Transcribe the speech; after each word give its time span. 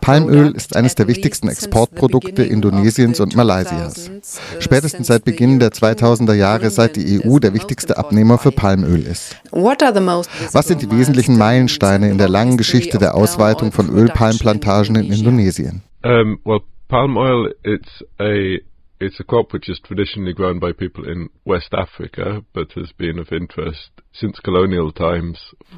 Palmöl 0.00 0.52
ist 0.56 0.74
eines 0.76 0.94
der 0.96 1.06
wichtigsten 1.06 1.48
Exportprodukte 1.48 2.42
Indonesiens 2.42 3.20
und 3.20 3.36
Malaysias. 3.36 4.10
Spätestens 4.58 5.06
seit 5.06 5.24
Beginn 5.24 5.60
der 5.60 5.70
2000er 5.70 6.34
Jahre, 6.34 6.70
seit 6.70 6.96
die 6.96 7.22
EU 7.22 7.38
der 7.38 7.54
wichtigste 7.54 7.96
Abnehmer 7.96 8.38
für 8.38 8.50
Palmöl 8.50 9.06
ist. 9.06 9.36
Was 9.52 10.66
sind 10.66 10.82
die 10.82 10.90
wesentlichen 10.90 11.38
Meilensteine 11.38 12.10
in 12.10 12.18
der 12.18 12.28
langen 12.28 12.56
Geschichte 12.56 12.98
der 12.98 13.14
Ausweitung 13.14 13.70
von 13.70 13.88
Ölpalmplantagen 13.88 14.96
in 14.96 15.12
Indonesien? 15.12 15.82
Um, 16.04 16.40
well, 16.44 16.62
palm 16.88 17.16
oil, 17.16 17.52
it's 17.62 18.02
a 18.18 18.58
it's 19.00 19.20
a 19.20 19.24
crop 19.24 19.52
which 19.52 19.68
is 19.68 19.80
traditionally 19.82 20.34
grown 20.34 20.58
by 20.58 20.72
people 20.72 21.04
in 21.04 21.30
West 21.44 21.72
Africa, 21.72 22.42
but 22.52 22.72
has 22.74 22.92
been 22.94 23.20
of 23.20 23.30
interest. 23.30 23.92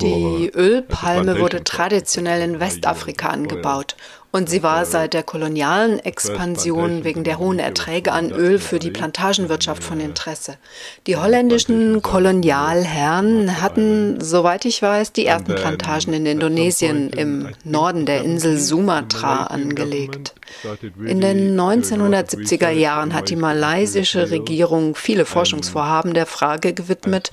Die 0.01 0.51
Ölpalme 0.55 1.41
wurde 1.41 1.63
traditionell 1.65 2.43
in 2.43 2.61
Westafrika 2.61 3.29
angebaut. 3.29 3.97
Und 4.33 4.49
sie 4.49 4.63
war 4.63 4.85
seit 4.85 5.13
der 5.13 5.25
kolonialen 5.25 5.99
Expansion 5.99 7.03
wegen 7.03 7.25
der 7.25 7.41
hohen 7.41 7.59
Erträge 7.59 8.13
an 8.13 8.31
Öl 8.31 8.61
für 8.61 8.79
die 8.79 8.93
Plantagenwirtschaft 8.93 9.83
von 9.83 9.99
Interesse. 9.99 10.57
Die 11.09 11.17
holländischen 11.17 12.01
Kolonialherren 12.01 13.61
hatten, 13.61 14.21
soweit 14.21 14.67
ich 14.67 14.83
weiß, 14.83 15.13
die 15.13 15.27
ersten 15.27 15.57
Plantagen 15.57 16.13
in 16.13 16.27
Indonesien 16.27 17.11
im 17.11 17.49
Norden 17.65 18.07
der 18.07 18.23
Insel 18.23 18.57
Sumatra 18.57 19.47
angelegt. 19.47 20.35
In 21.05 21.21
den 21.21 21.59
1970er 21.59 22.71
Jahren 22.71 23.15
hat 23.15 23.31
die 23.31 23.37
malaysische 23.37 24.31
Regierung 24.31 24.95
viele 24.95 25.25
Forschungsvorhaben 25.25 26.15
der 26.15 26.27
Frage 26.27 26.73
gewidmet, 26.73 27.31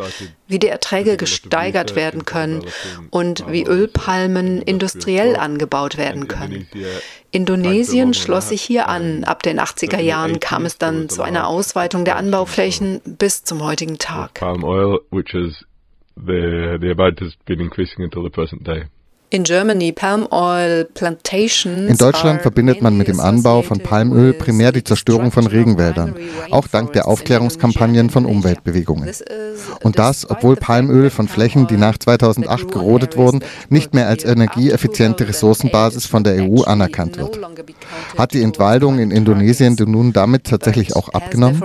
wie 0.47 0.59
die 0.59 0.67
Erträge 0.67 0.96
gesteigert 1.03 1.95
werden 1.95 2.25
können 2.25 2.63
und 3.09 3.45
wie 3.51 3.63
Ölpalmen 3.63 4.61
industriell 4.61 5.35
angebaut 5.35 5.97
werden 5.97 6.27
können. 6.27 6.67
Indonesien 7.31 8.13
schloss 8.13 8.49
sich 8.49 8.61
hier 8.61 8.87
an. 8.87 9.23
Ab 9.23 9.43
den 9.43 9.59
80er 9.59 9.99
Jahren 9.99 10.39
kam 10.39 10.65
es 10.65 10.77
dann 10.77 11.09
zu 11.09 11.21
einer 11.21 11.47
Ausweitung 11.47 12.05
der 12.05 12.15
Anbauflächen 12.15 13.01
bis 13.05 13.43
zum 13.43 13.63
heutigen 13.63 13.97
Tag. 13.97 14.35
Palm 14.35 14.63
oil, 14.63 14.99
which 15.11 15.33
is 15.33 15.65
the, 16.15 16.77
the 16.81 16.91
amount 16.91 17.21
has 17.21 17.33
been 17.45 17.59
increasing 17.59 18.03
until 18.03 18.23
the 18.23 18.29
present 18.29 18.65
day. 18.65 18.85
In 19.29 19.43
Germany, 19.43 19.91
palm 19.91 20.25
oil 20.31 20.85
plantations 20.85 21.89
In 21.89 21.97
Deutschland 21.97 22.41
verbindet 22.41 22.81
man 22.81 22.95
mit 22.95 23.09
dem 23.09 23.19
Anbau 23.19 23.61
von 23.61 23.81
Palmöl 23.81 24.31
primär 24.31 24.71
die 24.71 24.85
Zerstörung 24.85 25.33
von 25.33 25.45
Regenwäldern, 25.47 26.15
auch 26.49 26.65
dank 26.69 26.93
der 26.93 27.09
Aufklärungskampagnen 27.09 28.09
von 28.09 28.25
Umweltbewegungen. 28.25 29.11
Und 29.83 29.99
das, 29.99 30.29
obwohl 30.29 30.55
Palmöl 30.55 31.09
von 31.09 31.27
Flächen, 31.27 31.67
die 31.67 31.75
nach 31.75 31.97
2008 31.97 32.71
gerodet 32.71 33.17
wurden, 33.17 33.43
nicht 33.67 33.93
mehr 33.93 34.07
als 34.07 34.23
energieeffiziente 34.23 35.27
Ressourcenbasis 35.27 36.05
von 36.05 36.23
der 36.23 36.41
EU 36.41 36.63
anerkannt 36.63 37.17
wird. 37.17 37.37
Hat 38.17 38.33
die 38.33 38.41
Entwaldung 38.41 38.97
in 38.97 39.11
Indonesien 39.11 39.75
nun 39.77 40.13
damit 40.13 40.45
tatsächlich 40.45 40.95
auch 40.95 41.09
abgenommen? 41.09 41.61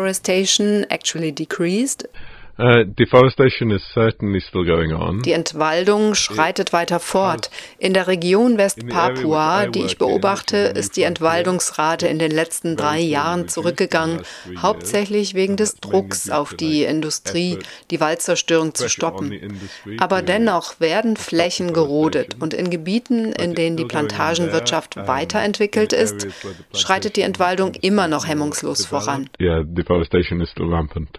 Uh, 2.59 2.85
deforestation 2.85 3.71
is 3.71 3.83
certainly 3.95 4.39
still 4.39 4.65
going 4.65 4.93
on. 4.93 5.23
Die 5.23 5.33
Entwaldung 5.33 6.15
schreitet 6.15 6.75
weiter 6.75 7.01
fort. 7.01 7.51
In 7.79 7.95
der 7.95 8.09
Region 8.09 8.59
West-Papua, 8.59 9.67
die 9.67 9.85
ich 9.85 9.97
beobachte, 9.97 10.59
ist 10.59 10.99
die 10.99 11.05
Entwaldungsrate 11.05 12.07
in 12.09 12.19
den 12.19 12.31
letzten 12.31 12.77
drei 12.77 13.01
Jahren 13.01 13.49
zurückgegangen, 13.49 14.21
hauptsächlich 14.59 15.35
wegen 15.35 15.57
des 15.57 15.77
Drucks 15.77 16.29
auf 16.29 16.53
die 16.53 16.85
Industrie, 16.85 17.59
die 17.91 18.01
Waldzerstörung 18.01 18.75
zu 18.75 18.91
stoppen. 18.91 19.59
Aber 19.99 20.21
dennoch 20.21 20.79
werden 20.79 21.17
Flächen 21.17 21.73
gerodet 21.73 22.37
und 22.39 22.53
in 22.53 22.69
Gebieten, 22.69 23.33
in 23.33 23.55
denen 23.55 23.79
die 23.79 23.87
Plantagenwirtschaft 23.87 24.97
weiterentwickelt 24.97 25.95
ist, 25.95 26.29
schreitet 26.75 27.17
die 27.17 27.23
Entwaldung 27.23 27.73
immer 27.81 28.09
noch 28.09 28.29
hemmungslos 28.29 28.85
voran. 28.85 29.31
Yeah, 29.41 29.63
deforestation 29.65 30.43
is 30.43 30.51
still 30.51 30.69
rampant. 30.69 31.19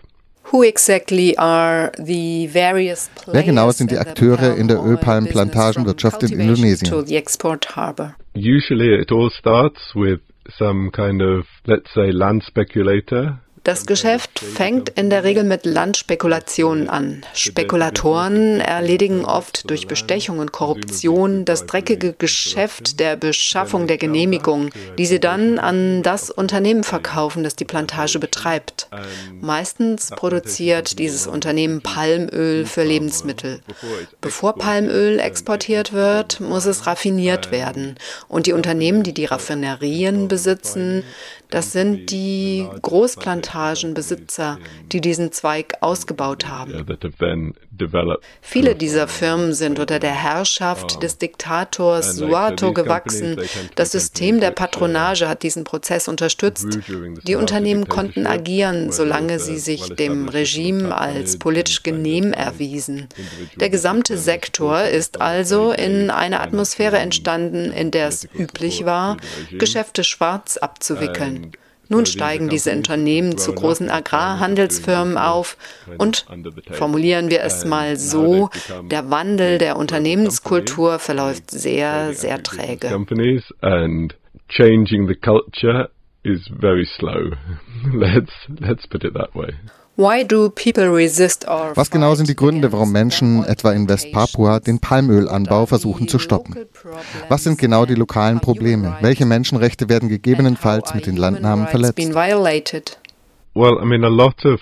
Wer 3.26 3.44
genau 3.44 3.72
sind 3.72 3.90
die 3.92 3.98
Akteure 3.98 4.56
in 4.56 4.68
der 4.68 4.84
Ölpalmplantagenwirtschaft 4.84 6.24
in 6.24 6.40
Indonesien? 6.40 6.94
Usually 8.36 9.02
it 9.02 9.12
all 9.12 9.30
starts 9.32 9.80
with 9.96 10.20
some 10.58 10.92
kind 10.92 11.22
of, 11.22 11.46
let's 11.66 11.92
say, 11.94 12.12
land 12.12 12.44
speculator 12.44 13.40
das 13.64 13.86
Geschäft 13.86 14.40
fängt 14.40 14.90
in 14.90 15.10
der 15.10 15.24
Regel 15.24 15.46
mit 15.46 15.66
Landspekulationen 15.66 16.90
an. 16.90 17.26
Spekulatoren 17.34 18.60
erledigen 18.60 19.24
oft 19.24 19.70
durch 19.70 19.88
Bestechung 19.88 20.40
und 20.40 20.52
Korruption 20.52 21.46
das 21.46 21.66
dreckige 21.66 22.12
Geschäft 22.12 23.00
der 23.00 23.16
Beschaffung 23.16 23.88
der 23.88 23.98
Genehmigungen, 23.98 24.70
die 24.98 25.06
sie 25.06 25.22
dann 25.22 25.60
an 25.60 26.04
das 26.04 26.30
Unternehmen 26.30 26.84
verkaufen, 26.84 27.46
das 27.46 27.56
die 27.56 27.64
Plantage 27.64 28.20
betreibt. 28.20 28.90
Meistens 29.40 30.10
produziert 30.10 31.00
dieses 31.00 31.26
Unternehmen 31.26 31.82
Palmöl 31.82 32.66
für 32.66 32.84
Lebensmittel. 32.84 33.62
Bevor 34.20 34.56
Palmöl 34.56 35.20
exportiert 35.20 35.94
wird, 35.94 36.42
muss 36.42 36.66
es 36.66 36.86
raffiniert 36.86 37.52
werden. 37.52 37.96
Und 38.28 38.46
die 38.46 38.54
Unternehmen, 38.54 39.04
die 39.04 39.14
die 39.14 39.26
Raffinerien 39.26 40.28
besitzen, 40.28 41.04
das 41.54 41.72
sind 41.72 42.10
die 42.10 42.68
Großplantagenbesitzer, 43.54 44.60
die 44.92 45.02
diesen 45.02 45.32
Zweig 45.32 45.76
ausgebaut 45.82 46.48
haben. 46.48 46.86
Viele 48.42 48.76
dieser 48.76 49.08
Firmen 49.08 49.54
sind 49.54 49.80
unter 49.80 50.00
der 50.00 50.12
Herrschaft 50.12 51.04
des 51.04 51.18
Diktators 51.18 52.16
Suarto 52.16 52.74
gewachsen. 52.74 53.40
Das 53.76 53.92
System 53.92 54.40
der 54.40 54.52
Patronage 54.52 55.28
hat 55.28 55.44
diesen 55.44 55.64
Prozess 55.64 56.08
unterstützt. 56.08 56.80
Die 57.24 57.36
Unternehmen 57.36 57.88
konnten 57.88 58.26
agieren, 58.26 58.92
solange 58.92 59.40
sie 59.40 59.60
sich 59.60 59.90
dem 59.96 60.28
Regime 60.30 60.96
als 60.96 61.38
politisch 61.38 61.84
genehm 61.84 62.34
erwiesen. 62.34 63.08
Der 63.60 63.70
gesamte 63.70 64.18
Sektor 64.18 64.84
ist 64.84 65.22
also 65.22 65.72
in 65.72 66.10
einer 66.10 66.42
Atmosphäre 66.42 66.98
entstanden, 66.98 67.72
in 67.72 67.92
der 67.92 68.08
es 68.08 68.28
üblich 68.34 68.86
war, 68.86 69.18
Geschäfte 69.52 70.04
schwarz 70.04 70.58
abzuwickeln. 70.58 71.52
Nun 71.90 72.06
steigen 72.06 72.50
diese 72.50 72.72
Unternehmen 72.72 73.38
zu 73.38 73.54
großen 73.54 73.90
Agrarhandelsfirmen 73.90 75.18
auf 75.18 75.58
und, 75.98 76.26
formulieren 76.72 77.30
wir 77.30 77.42
es 77.42 77.66
mal 77.66 77.98
so, 77.98 78.50
der 78.90 79.10
Wandel 79.10 79.58
der 79.58 79.78
Unternehmenskultur 79.78 81.00
verläuft 81.00 81.52
sehr, 81.52 82.14
sehr 82.14 82.42
träge. 82.42 82.90
Changing 84.50 85.08
the 85.08 85.16
culture 85.16 85.90
is 86.24 86.48
very 86.60 86.86
slow. 86.86 87.32
let's, 87.94 88.32
let's 88.60 88.86
put 88.86 89.04
it 89.04 89.14
that 89.14 89.34
way. 89.34 89.54
Was 89.96 91.92
genau 91.92 92.16
sind 92.16 92.28
die 92.28 92.36
Gründe, 92.36 92.72
warum 92.72 92.92
Menschen 92.92 93.44
etwa 93.44 93.72
in 93.74 93.88
West-Papua 93.88 94.60
den 94.60 94.80
Palmölanbau 94.80 95.68
versuchen 95.68 96.08
zu 96.08 96.18
stoppen? 96.18 96.56
Was 97.30 97.44
sind 97.44 97.60
genau 97.60 97.86
die 97.86 97.94
lokalen 97.96 98.40
Probleme? 98.40 98.98
Welche 99.02 99.26
Menschenrechte 99.26 99.90
werden 99.90 100.10
gegebenenfalls 100.10 100.96
mit 100.96 101.06
den 101.06 101.16
Landnahmen 101.16 101.68
verletzt? 101.68 102.00
Well, 103.56 103.78
I 103.80 103.86
mean, 103.86 104.04
a 104.04 104.10
lot 104.10 104.44
of 104.46 104.60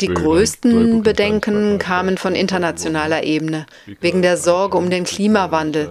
die 0.00 0.08
größten 0.08 1.02
Bedenken 1.02 1.78
kamen 1.78 2.18
von 2.18 2.34
internationaler 2.34 3.24
Ebene, 3.24 3.66
wegen 4.00 4.22
der 4.22 4.36
Sorge 4.36 4.76
um 4.76 4.90
den 4.90 5.04
Klimawandel. 5.04 5.90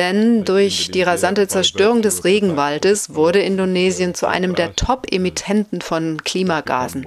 Denn 0.00 0.46
durch 0.46 0.90
die 0.90 1.02
rasante 1.02 1.46
Zerstörung 1.46 2.00
des 2.00 2.24
Regenwaldes 2.24 3.14
wurde 3.14 3.40
Indonesien 3.40 4.14
zu 4.14 4.26
einem 4.26 4.54
der 4.54 4.74
Top-Emittenten 4.74 5.82
von 5.82 6.24
Klimagasen. 6.24 7.06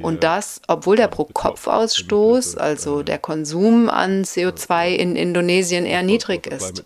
Und 0.00 0.24
das, 0.24 0.62
obwohl 0.66 0.96
der 0.96 1.08
Pro-Kopf-Ausstoß, 1.08 2.56
also 2.56 3.02
der 3.02 3.18
Konsum 3.18 3.90
an 3.90 4.24
CO2 4.24 4.88
in 4.88 5.16
Indonesien 5.16 5.84
eher 5.84 6.02
niedrig 6.02 6.46
ist. 6.46 6.84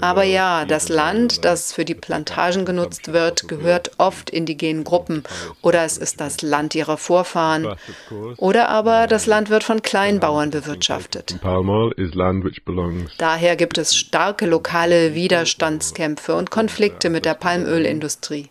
Aber 0.00 0.24
ja, 0.24 0.64
das 0.64 0.88
Land, 0.88 1.44
das 1.44 1.72
für 1.72 1.84
die 1.84 1.94
Plantagen 1.94 2.64
genutzt 2.64 3.12
wird, 3.12 3.46
gehört 3.46 3.92
oft 3.98 4.30
indigenen 4.30 4.82
Gruppen 4.82 5.22
oder 5.62 5.84
es 5.84 5.96
ist 5.96 6.20
das 6.20 6.42
Land 6.42 6.74
ihrer 6.74 6.96
Vorfahren 6.96 7.68
oder 8.36 8.68
aber 8.68 9.06
das 9.06 9.26
Land 9.26 9.48
wird 9.48 9.62
von 9.62 9.80
Kleinbauern 9.80 10.50
bewirtschaftet. 10.50 11.38
Daher 13.18 13.56
gibt 13.56 13.78
es 13.78 13.94
starke 13.94 14.46
lokale 14.46 14.71
Widerstandskämpfe 15.14 16.34
und 16.34 16.50
Konflikte 16.50 17.10
mit 17.10 17.24
der 17.24 17.34
Palmölindustrie. 17.34 18.48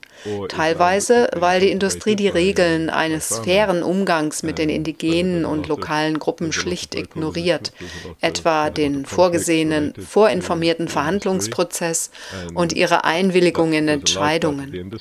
Teilweise, 0.49 1.29
weil 1.35 1.61
die 1.61 1.71
Industrie 1.71 2.15
die 2.15 2.27
Regeln 2.27 2.91
eines 2.91 3.39
fairen 3.43 3.81
Umgangs 3.81 4.43
mit 4.43 4.59
den 4.59 4.69
indigenen 4.69 5.45
und 5.45 5.67
lokalen 5.67 6.19
Gruppen 6.19 6.53
schlicht 6.53 6.93
ignoriert, 6.93 7.71
etwa 8.19 8.69
den 8.69 9.05
vorgesehenen, 9.05 9.93
vorinformierten 9.95 10.87
Verhandlungsprozess 10.89 12.11
und 12.53 12.73
ihre 12.73 13.03
Einwilligung 13.03 13.73
in 13.73 13.87
Entscheidungen. 13.87 14.99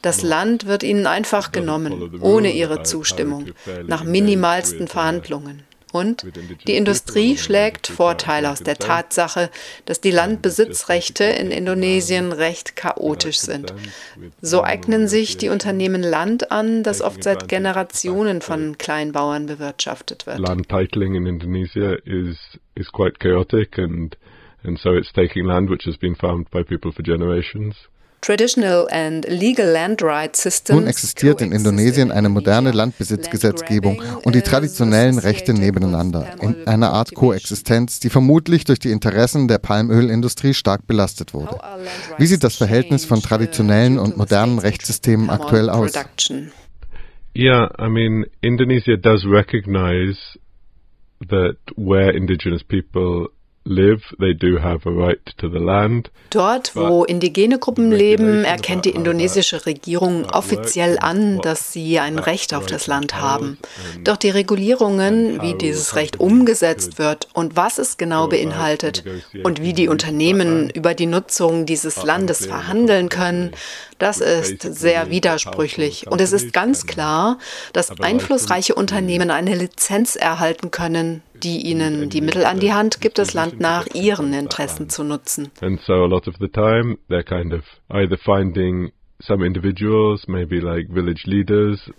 Das 0.00 0.22
Land 0.22 0.66
wird 0.66 0.82
ihnen 0.82 1.06
einfach 1.06 1.52
genommen, 1.52 2.18
ohne 2.22 2.52
ihre 2.52 2.82
Zustimmung, 2.82 3.50
nach 3.86 4.04
minimalsten 4.04 4.88
Verhandlungen. 4.88 5.64
Und 5.92 6.24
die 6.66 6.76
Industrie 6.76 7.36
schlägt 7.36 7.86
Vorteile 7.86 8.50
aus 8.50 8.62
der 8.62 8.76
Tatsache, 8.76 9.50
dass 9.84 10.00
die 10.00 10.10
Landbesitzrechte 10.10 11.24
in 11.24 11.50
Indonesien 11.50 12.32
recht 12.32 12.76
chaotisch 12.76 13.38
sind. 13.38 13.74
So 14.40 14.64
eignen 14.64 15.06
sich 15.06 15.36
die 15.36 15.50
Unternehmen 15.50 16.02
Land 16.02 16.50
an, 16.50 16.82
das 16.82 17.02
oft 17.02 17.22
seit 17.22 17.48
Generationen 17.48 18.40
von 18.40 18.78
Kleinbauern 18.78 19.46
bewirtschaftet 19.46 20.26
wird. 20.26 20.38
Land 20.38 20.68
titling 20.68 21.14
in 21.14 21.26
Indonesia 21.26 21.94
is 22.04 22.38
is 22.74 22.90
quite 22.90 23.18
chaotic 23.18 23.78
and 23.78 24.16
and 24.64 24.78
so 24.78 24.94
it's 24.94 25.12
taking 25.12 25.44
land 25.44 25.68
which 25.68 25.84
has 25.86 25.98
been 25.98 26.14
farmed 26.16 26.50
by 26.50 26.62
people 26.62 26.90
for 26.90 27.02
generations. 27.02 27.76
Nun 30.70 30.86
existiert 30.86 31.40
in 31.40 31.50
Indonesien 31.50 32.12
eine 32.12 32.28
moderne 32.28 32.70
Landbesitzgesetzgebung 32.70 34.00
und 34.24 34.34
die 34.36 34.42
traditionellen 34.42 35.18
Rechte 35.18 35.52
nebeneinander 35.54 36.36
in 36.40 36.68
einer 36.68 36.92
Art 36.92 37.14
Koexistenz, 37.14 37.98
die 37.98 38.10
vermutlich 38.10 38.64
durch 38.64 38.78
die 38.78 38.92
Interessen 38.92 39.48
der 39.48 39.58
Palmölindustrie 39.58 40.54
stark 40.54 40.86
belastet 40.86 41.34
wurde. 41.34 41.58
Wie 42.16 42.26
sieht 42.26 42.44
das 42.44 42.54
Verhältnis 42.54 43.04
von 43.04 43.20
traditionellen 43.22 43.98
und 43.98 44.16
modernen 44.16 44.60
Rechtssystemen 44.60 45.28
aktuell 45.28 45.68
aus? 45.68 45.92
Yeah, 47.34 47.70
I 47.80 47.88
mean, 47.88 48.26
Indonesia 48.40 48.96
does 48.96 49.24
recognize 49.24 50.18
that 51.28 51.56
where 51.76 52.14
indigenous 52.14 52.62
people 52.62 53.30
Dort, 56.30 56.74
wo 56.74 57.04
indigene 57.04 57.58
Gruppen 57.60 57.92
leben, 57.92 58.44
erkennt 58.44 58.86
die 58.86 58.90
indonesische 58.90 59.66
Regierung 59.66 60.24
offiziell 60.24 60.98
an, 60.98 61.40
dass 61.40 61.72
sie 61.72 62.00
ein 62.00 62.18
Recht 62.18 62.54
auf 62.54 62.66
das 62.66 62.88
Land 62.88 63.20
haben. 63.20 63.58
Doch 64.02 64.16
die 64.16 64.30
Regulierungen, 64.30 65.40
wie 65.42 65.54
dieses 65.54 65.94
Recht 65.94 66.18
umgesetzt 66.18 66.98
wird 66.98 67.28
und 67.34 67.54
was 67.54 67.78
es 67.78 67.98
genau 67.98 68.26
beinhaltet 68.26 69.04
und 69.44 69.62
wie 69.62 69.74
die 69.74 69.88
Unternehmen 69.88 70.68
über 70.70 70.94
die 70.94 71.06
Nutzung 71.06 71.64
dieses 71.64 72.02
Landes 72.02 72.46
verhandeln 72.46 73.08
können, 73.10 73.52
das 73.98 74.18
ist 74.18 74.62
sehr 74.62 75.10
widersprüchlich. 75.10 76.08
Und 76.08 76.20
es 76.20 76.32
ist 76.32 76.52
ganz 76.52 76.86
klar, 76.86 77.38
dass 77.72 78.00
einflussreiche 78.00 78.74
Unternehmen 78.74 79.30
eine 79.30 79.54
Lizenz 79.54 80.16
erhalten 80.16 80.72
können, 80.72 81.22
die 81.42 81.66
ihnen 81.66 82.08
die 82.08 82.20
Mittel 82.20 82.44
an 82.44 82.60
die 82.60 82.72
Hand 82.72 83.00
gibt, 83.00 83.18
das 83.18 83.34
Land 83.34 83.60
nach 83.60 83.86
ihren 83.94 84.32
Interessen 84.32 84.88
zu 84.88 85.04
nutzen. 85.04 85.50
And 85.60 85.80
so 85.80 85.94
a 85.94 86.06
lot 86.06 86.28
of 86.28 86.34
the 86.40 86.48
time 86.48 86.98
they're 87.08 87.22
kind 87.22 87.52
of 87.52 87.64
either 87.90 88.16
finding 88.18 88.92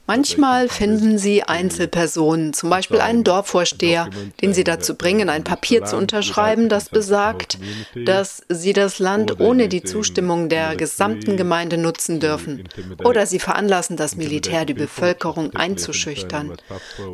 Manchmal 0.08 0.70
finden 0.70 1.18
sie 1.18 1.44
Einzelpersonen, 1.44 2.54
zum 2.54 2.70
Beispiel 2.70 3.00
einen 3.00 3.24
Dorfvorsteher, 3.24 4.10
den 4.42 4.54
sie 4.54 4.66
dazu 4.66 4.96
bringen, 4.96 5.30
ein 5.30 5.46
Papier 5.46 5.86
zu 5.86 5.96
unterschreiben, 5.96 6.68
das 6.68 6.90
besagt, 6.90 7.60
dass 8.06 8.44
sie 8.50 8.74
das 8.74 9.00
Land 9.00 9.40
ohne 9.40 9.70
die 9.70 9.84
Zustimmung 9.84 10.50
der 10.50 10.76
gesamten 10.76 11.38
Gemeinde 11.38 11.78
nutzen 11.78 12.20
dürfen. 12.20 12.68
Oder 13.04 13.26
sie 13.26 13.40
veranlassen 13.40 13.96
das 13.96 14.18
Militär, 14.18 14.66
die 14.66 14.74
Bevölkerung 14.74 15.56
einzuschüchtern. 15.56 16.58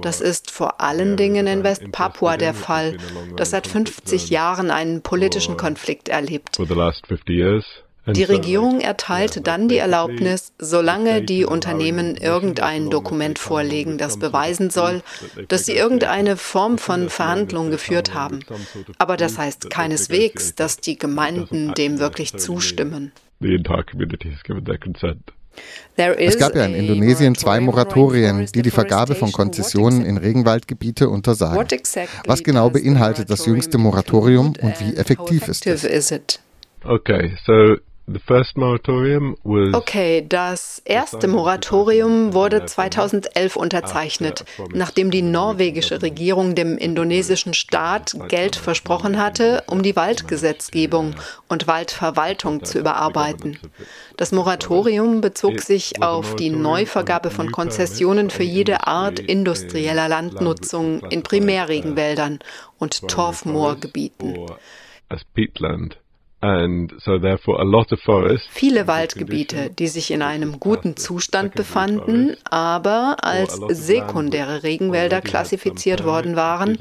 Das 0.02 0.22
ist 0.22 0.49
vor 0.60 0.82
allen 0.82 1.16
Dingen 1.16 1.48
in 1.48 1.64
West-Papua 1.64 2.36
der 2.36 2.54
Fall, 2.54 2.98
das 3.38 3.52
seit 3.52 3.66
50 3.66 4.30
Jahren 4.30 4.72
einen 4.72 5.02
politischen 5.02 5.56
Konflikt 5.56 6.10
erlebt. 6.10 6.60
Die 6.60 8.24
Regierung 8.24 8.82
erteilt 8.82 9.48
dann 9.48 9.70
die 9.70 9.78
Erlaubnis, 9.78 10.52
solange 10.60 11.22
die 11.22 11.46
Unternehmen 11.46 12.18
irgendein 12.18 12.90
Dokument 12.90 13.40
vorlegen, 13.40 13.98
das 13.98 14.20
beweisen 14.20 14.70
soll, 14.70 15.02
dass 15.48 15.66
sie 15.66 15.78
irgendeine 15.78 16.36
Form 16.36 16.78
von 16.78 17.08
Verhandlung 17.08 17.72
geführt 17.72 18.14
haben. 18.14 18.42
Aber 18.98 19.16
das 19.16 19.38
heißt 19.38 19.70
keineswegs, 19.70 20.56
dass 20.56 20.76
die 20.76 20.98
Gemeinden 20.98 21.74
dem 21.74 22.00
wirklich 22.00 22.34
zustimmen. 22.38 23.14
Es 25.96 26.38
gab 26.38 26.56
ja 26.56 26.66
in 26.66 26.76
Indonesien 26.76 27.36
zwei 27.36 27.60
Moratorien, 27.60 28.46
die 28.54 28.62
die 28.62 28.72
Vergabe 28.72 29.16
von 29.16 29.32
Konzessionen 29.32 30.06
in 30.06 30.18
Regenwaldgebiete 30.18 31.10
untersagen. 31.10 31.68
Was 32.26 32.44
genau 32.44 32.70
beinhaltet 32.70 33.30
das 33.30 33.46
jüngste 33.46 33.78
Moratorium 33.78 34.54
und 34.62 34.80
wie 34.80 34.96
effektiv 34.96 35.48
ist 35.48 35.68
es? 35.68 36.40
Okay, 36.86 37.36
so 37.46 37.76
Okay, 39.76 40.26
das 40.28 40.82
erste 40.84 41.28
Moratorium 41.28 42.34
wurde 42.34 42.66
2011 42.66 43.56
unterzeichnet, 43.56 44.46
nachdem 44.74 45.12
die 45.12 45.22
norwegische 45.22 46.02
Regierung 46.02 46.56
dem 46.56 46.78
indonesischen 46.78 47.54
Staat 47.54 48.16
Geld 48.28 48.56
versprochen 48.56 49.22
hatte, 49.22 49.64
um 49.68 49.84
die 49.84 49.96
Waldgesetzgebung 49.96 51.16
und 51.48 51.68
Waldverwaltung 51.68 52.64
zu 52.64 52.80
überarbeiten. 52.80 53.60
Das 54.18 54.32
Moratorium 54.32 55.22
bezog 55.22 55.62
sich 55.62 56.02
auf 56.02 56.36
die 56.36 56.50
Neuvergabe 56.50 57.30
von 57.30 57.52
Konzessionen 57.52 58.32
für 58.32 58.44
jede 58.44 58.88
Art 58.88 59.20
industrieller 59.20 60.08
Landnutzung 60.08 61.02
in 61.12 61.22
Primärregenwäldern 61.22 62.40
und 62.80 63.08
Torfmoorgebieten. 63.08 64.48
Viele 68.50 68.88
Waldgebiete, 68.88 69.70
die 69.70 69.88
sich 69.88 70.12
in 70.12 70.22
einem 70.22 70.60
guten 70.60 70.96
Zustand 70.96 71.54
befanden, 71.54 72.38
aber 72.50 73.18
als 73.22 73.60
sekundäre 73.70 74.64
Regenwälder 74.64 75.20
klassifiziert 75.22 76.06
worden 76.06 76.36
waren 76.38 76.78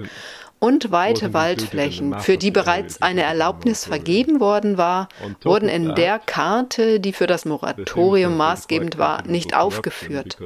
und 0.60 0.90
weite 0.90 1.32
Waldflächen, 1.34 2.19
für 2.20 2.37
die 2.37 2.50
bereits 2.50 3.00
eine 3.00 3.22
Erlaubnis 3.22 3.84
vergeben 3.84 4.40
worden 4.40 4.76
war, 4.76 5.08
wurden 5.43 5.69
in 5.69 5.94
der 5.94 6.19
Karte, 6.19 7.00
die 7.00 7.12
für 7.12 7.26
das 7.26 7.44
Moratorium 7.44 8.37
maßgebend 8.37 8.99
war, 8.99 9.26
nicht 9.26 9.55
aufgeführt. 9.55 10.37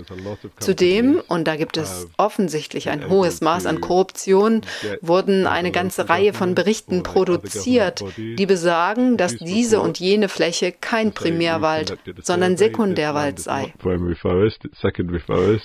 Zudem, 0.59 1.23
und 1.29 1.49
da 1.49 1.57
gibt 1.57 1.77
es 1.77 2.09
offensichtlich 2.17 2.91
ein 2.91 3.09
hohes 3.09 3.41
Maß 3.41 3.67
an 3.67 3.81
Korruption, 3.81 4.63
wurden 5.01 5.47
eine 5.47 5.71
ganze 5.71 6.09
Reihe 6.09 6.33
von 6.33 6.55
Berichten 6.55 7.03
produziert, 7.03 8.05
die 8.17 8.47
besagen, 8.47 9.17
dass 9.17 9.37
diese 9.37 9.81
und 9.81 9.99
jene 9.99 10.29
Fläche 10.29 10.73
kein 10.73 11.13
Primärwald, 11.13 11.97
sondern 12.23 12.57
Sekundärwald 12.57 13.39
sei. 13.41 13.73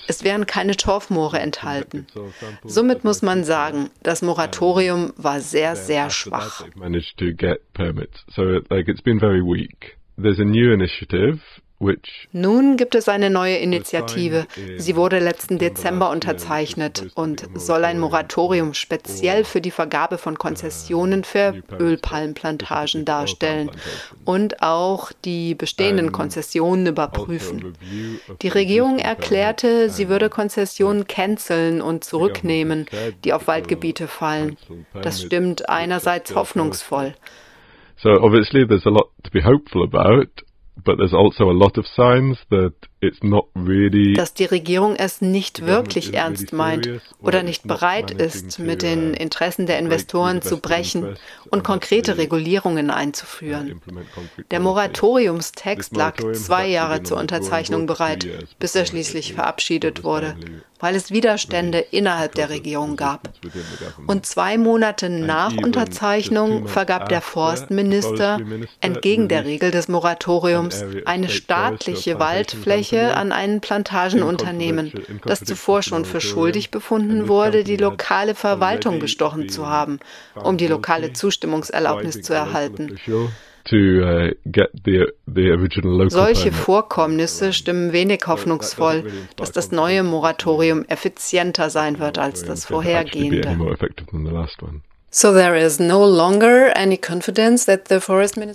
Es 0.08 0.24
wären 0.24 0.46
keine 0.46 0.76
Torfmoore 0.76 1.38
enthalten. 1.38 2.06
Somit 2.64 3.04
muss 3.04 3.22
man 3.22 3.44
sagen, 3.44 3.90
das 4.02 4.22
Moratorium 4.22 4.37
Moratorium 4.38 5.12
war 5.16 5.40
sehr, 5.40 5.74
sehr 5.74 6.10
schwach. 6.10 6.64
There's 10.20 10.40
a 10.40 10.44
new 10.44 10.72
initiative 10.72 11.40
nun 12.32 12.76
gibt 12.76 12.96
es 12.96 13.08
eine 13.08 13.30
neue 13.30 13.56
Initiative. 13.56 14.46
Sie 14.78 14.96
wurde 14.96 15.20
letzten 15.20 15.58
Dezember 15.58 16.10
unterzeichnet 16.10 17.12
und 17.14 17.48
soll 17.54 17.84
ein 17.84 18.00
Moratorium 18.00 18.74
speziell 18.74 19.44
für 19.44 19.60
die 19.60 19.70
Vergabe 19.70 20.18
von 20.18 20.38
Konzessionen 20.38 21.22
für 21.22 21.62
Ölpalmplantagen 21.78 23.04
darstellen 23.04 23.70
und 24.24 24.60
auch 24.60 25.12
die 25.24 25.54
bestehenden 25.54 26.10
Konzessionen 26.10 26.86
überprüfen. 26.86 27.76
Die 28.42 28.48
Regierung 28.48 28.98
erklärte, 28.98 29.88
sie 29.88 30.08
würde 30.08 30.30
Konzessionen 30.30 31.06
canceln 31.06 31.80
und 31.80 32.02
zurücknehmen, 32.02 32.86
die 33.24 33.32
auf 33.32 33.46
Waldgebiete 33.46 34.08
fallen. 34.08 34.56
Das 35.00 35.22
stimmt 35.22 35.68
einerseits 35.68 36.34
hoffnungsvoll. 36.34 37.14
So 38.00 38.10
obviously 38.10 38.64
there's 38.64 38.86
a 38.86 38.90
lot 38.90 39.10
to 39.24 39.30
be 39.30 39.44
hopeful 39.44 39.82
about, 39.82 40.44
but 40.84 40.96
there's 40.98 41.14
also 41.14 41.44
a 41.44 41.52
lot 41.52 41.78
of 41.78 41.86
signs 41.86 42.38
that 42.50 42.72
dass 43.00 44.34
die 44.34 44.44
Regierung 44.44 44.96
es 44.96 45.20
nicht 45.20 45.64
wirklich 45.64 46.14
ernst 46.14 46.52
meint 46.52 46.90
oder 47.20 47.44
nicht 47.44 47.62
bereit 47.62 48.10
ist, 48.10 48.58
mit 48.58 48.82
den 48.82 49.14
Interessen 49.14 49.66
der 49.66 49.78
Investoren 49.78 50.42
zu 50.42 50.58
brechen 50.58 51.16
und 51.50 51.62
konkrete 51.62 52.18
Regulierungen 52.18 52.90
einzuführen. 52.90 53.80
Der 54.50 54.58
Moratoriumstext 54.58 55.96
lag 55.96 56.16
zwei 56.32 56.66
Jahre 56.66 57.04
zur 57.04 57.18
Unterzeichnung 57.18 57.86
bereit, 57.86 58.26
bis 58.58 58.74
er 58.74 58.84
schließlich 58.84 59.34
verabschiedet 59.34 60.02
wurde, 60.02 60.36
weil 60.80 60.94
es 60.94 61.10
Widerstände 61.10 61.78
innerhalb 61.78 62.34
der 62.34 62.50
Regierung 62.50 62.96
gab. 62.96 63.32
Und 64.06 64.26
zwei 64.26 64.58
Monate 64.58 65.08
nach 65.08 65.56
Unterzeichnung 65.56 66.66
vergab 66.66 67.08
der 67.08 67.20
Forstminister 67.20 68.40
entgegen 68.80 69.28
der 69.28 69.44
Regel 69.44 69.70
des 69.70 69.88
Moratoriums 69.88 70.84
eine 71.04 71.28
staatliche 71.28 72.18
Waldfläche 72.18 72.87
Fläche 72.88 73.16
an 73.16 73.32
ein 73.32 73.60
Plantagenunternehmen, 73.60 74.92
das 75.24 75.40
zuvor 75.40 75.82
schon 75.82 76.04
für 76.04 76.20
schuldig 76.20 76.70
befunden 76.70 77.28
wurde, 77.28 77.64
die 77.64 77.76
lokale 77.76 78.34
Verwaltung 78.34 78.98
bestochen 78.98 79.48
zu 79.48 79.66
haben, 79.66 79.98
um 80.34 80.56
die 80.56 80.66
lokale 80.66 81.12
Zustimmungserlaubnis 81.12 82.22
zu 82.22 82.34
erhalten. 82.34 82.98
Uh, 83.10 83.28
Solche 86.08 86.52
Vorkommnisse 86.52 87.52
stimmen 87.52 87.92
wenig 87.92 88.22
hoffnungsvoll, 88.26 89.04
dass 89.36 89.52
das 89.52 89.72
neue 89.72 90.02
Moratorium 90.02 90.86
effizienter 90.86 91.68
sein 91.68 91.98
wird 91.98 92.18
als 92.18 92.44
das 92.44 92.64
vorhergehende. 92.64 93.42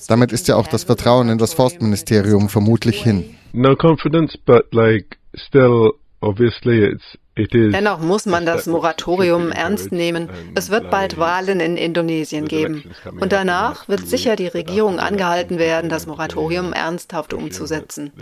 Damit 0.08 0.32
ist 0.32 0.48
ja 0.48 0.56
auch 0.56 0.68
das 0.68 0.84
Vertrauen 0.84 1.30
in 1.30 1.38
das 1.38 1.54
Forstministerium 1.54 2.50
vermutlich 2.50 3.04
hin. 3.04 3.36
No 3.54 3.76
confidence, 3.76 4.36
but 4.48 4.74
like 4.74 5.18
still 5.36 5.94
obviously 6.22 6.84
it's 6.84 7.16
Dennoch 7.36 8.00
muss 8.00 8.28
man 8.28 8.46
das 8.46 8.68
Moratorium 8.68 9.52
ernst 9.52 9.92
nehmen. 9.92 10.30
Es 10.54 10.70
wird 10.70 10.92
bald 10.92 11.18
Wahlen 11.18 11.60
in 11.60 11.78
Indonesien 11.78 12.48
geben. 12.48 12.92
Und 13.20 13.32
danach 13.32 13.88
wird 13.88 14.08
sicher 14.08 14.36
die 14.36 14.48
Regierung 14.48 15.00
angehalten 15.00 15.58
werden, 15.58 15.90
das 15.90 16.06
Moratorium 16.06 16.74
ernsthaft 16.74 17.34
umzusetzen. 17.34 18.14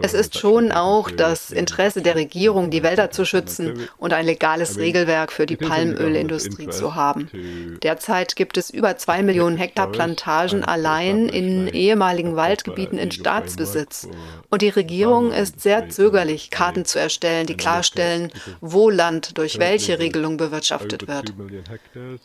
Es 0.00 0.12
ist 0.12 0.38
schon 0.38 0.70
auch 0.70 1.10
das 1.10 1.50
Interesse 1.50 2.02
der 2.02 2.14
Regierung, 2.14 2.68
die 2.68 2.82
Wälder 2.82 3.10
zu 3.10 3.24
schützen 3.24 3.88
und 3.96 4.12
ein 4.12 4.26
legales 4.26 4.76
Regelwerk 4.76 5.32
für 5.32 5.46
die 5.46 5.56
Palmölindustrie 5.56 6.68
zu 6.68 6.94
haben. 6.94 7.78
Derzeit 7.82 8.36
gibt 8.36 8.58
es 8.58 8.68
über 8.68 8.98
zwei 8.98 9.22
Millionen 9.22 9.56
Hektar 9.56 9.90
Plantagen 9.90 10.62
allein 10.62 11.30
in 11.30 11.68
ehemaligen 11.68 12.36
Waldgebieten 12.36 12.98
in 12.98 13.12
Staatsbesitz. 13.12 14.08
Und 14.50 14.60
die 14.60 14.68
Regierung 14.68 15.32
ist 15.32 15.60
sehr 15.62 15.88
zögerlich, 15.88 16.50
Karten 16.50 16.84
zu 16.84 16.98
erstellen, 16.98 17.46
die 17.46 17.56
klarstellen, 17.56 18.30
wo 18.60 18.90
Land 18.90 19.38
durch 19.38 19.58
welche 19.58 19.98
Regelung 19.98 20.36
bewirtschaftet 20.36 21.08
wird. 21.08 21.32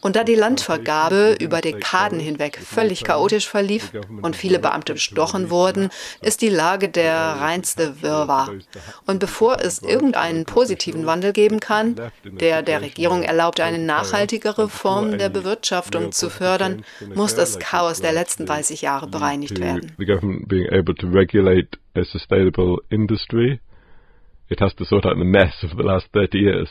Und 0.02 0.16
da 0.16 0.24
die 0.24 0.36
Landvergabe 0.36 1.36
über 1.40 1.62
Dekaden 1.62 2.20
hinweg 2.20 2.58
völlig 2.58 3.04
chaotisch 3.04 3.48
verlief 3.48 3.92
und 4.22 4.36
viele 4.36 4.60
Beamte 4.60 4.94
bestochen 4.94 5.50
wurden, 5.50 5.90
ist 6.22 6.42
die 6.42 6.50
Lage 6.50 6.90
der 6.90 7.16
reinste 7.16 8.02
Wirrwarr. 8.02 8.52
Und 9.06 9.20
bevor 9.20 9.60
es 9.60 9.82
irgendeinen 9.82 10.46
positiven 10.46 11.06
Wandel 11.06 11.34
geben 11.34 11.60
kann, 11.60 11.96
der 12.24 12.62
der 12.62 12.82
Regierung 12.82 13.24
erlaubt, 13.24 13.60
eine 13.60 13.80
nachhaltigere 13.80 14.70
Form 14.70 15.18
der 15.18 15.30
Bewirtschaftung 15.30 16.12
zu 16.12 16.30
fördern, 16.30 16.84
muss 17.14 17.36
das 17.36 17.60
Chaos 17.60 18.02
der 18.02 18.14
letzten 18.14 18.46
30 18.46 18.82
Jahre 18.82 19.08
bereinigt 19.08 19.60
werden. 19.60 19.92
It 24.50 24.60
has 24.60 24.74
to 24.76 24.86
sort 24.86 25.06
out 25.06 25.18
the 25.18 25.26
mess 25.26 25.64
of 25.64 25.78
the 25.78 25.84
last 25.84 26.08
30 26.14 26.38
years. 26.38 26.70